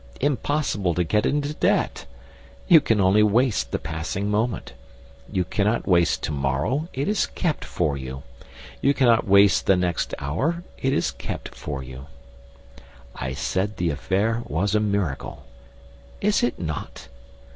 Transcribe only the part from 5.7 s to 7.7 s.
waste to morrow; it is kept